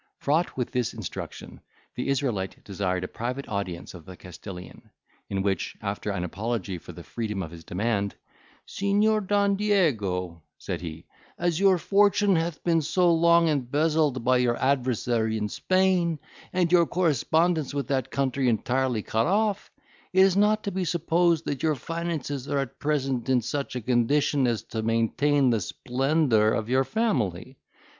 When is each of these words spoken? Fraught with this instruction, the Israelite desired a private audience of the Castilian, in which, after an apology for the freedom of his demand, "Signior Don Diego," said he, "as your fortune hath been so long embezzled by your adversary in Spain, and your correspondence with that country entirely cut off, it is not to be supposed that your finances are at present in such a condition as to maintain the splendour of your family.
Fraught 0.17 0.57
with 0.57 0.71
this 0.71 0.95
instruction, 0.95 1.61
the 1.93 2.07
Israelite 2.09 2.63
desired 2.63 3.03
a 3.03 3.07
private 3.07 3.47
audience 3.47 3.93
of 3.93 4.03
the 4.03 4.17
Castilian, 4.17 4.89
in 5.29 5.43
which, 5.43 5.77
after 5.79 6.09
an 6.09 6.23
apology 6.23 6.79
for 6.79 6.91
the 6.91 7.03
freedom 7.03 7.43
of 7.43 7.51
his 7.51 7.63
demand, 7.63 8.15
"Signior 8.65 9.19
Don 9.21 9.55
Diego," 9.57 10.41
said 10.57 10.81
he, 10.81 11.05
"as 11.37 11.59
your 11.59 11.77
fortune 11.77 12.35
hath 12.35 12.63
been 12.63 12.81
so 12.81 13.13
long 13.13 13.47
embezzled 13.47 14.23
by 14.23 14.37
your 14.37 14.57
adversary 14.57 15.37
in 15.37 15.47
Spain, 15.49 16.17
and 16.51 16.71
your 16.71 16.87
correspondence 16.87 17.71
with 17.71 17.85
that 17.89 18.09
country 18.09 18.49
entirely 18.49 19.03
cut 19.03 19.27
off, 19.27 19.69
it 20.13 20.21
is 20.21 20.35
not 20.35 20.63
to 20.63 20.71
be 20.71 20.83
supposed 20.83 21.45
that 21.45 21.61
your 21.61 21.75
finances 21.75 22.49
are 22.49 22.57
at 22.57 22.79
present 22.79 23.29
in 23.29 23.39
such 23.43 23.75
a 23.75 23.81
condition 23.81 24.47
as 24.47 24.63
to 24.63 24.81
maintain 24.81 25.51
the 25.51 25.61
splendour 25.61 26.53
of 26.53 26.69
your 26.69 26.83
family. 26.83 27.55